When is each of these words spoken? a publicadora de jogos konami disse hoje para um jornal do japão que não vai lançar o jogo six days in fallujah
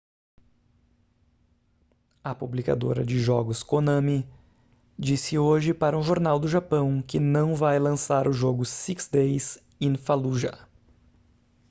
a 2.23 2.33
publicadora 2.33 3.05
de 3.05 3.19
jogos 3.19 3.61
konami 3.61 4.27
disse 4.97 5.37
hoje 5.37 5.75
para 5.75 5.95
um 5.95 6.01
jornal 6.01 6.39
do 6.39 6.47
japão 6.47 7.03
que 7.03 7.19
não 7.19 7.53
vai 7.53 7.77
lançar 7.77 8.27
o 8.27 8.33
jogo 8.33 8.65
six 8.65 9.07
days 9.07 9.59
in 9.79 9.95
fallujah 9.95 10.67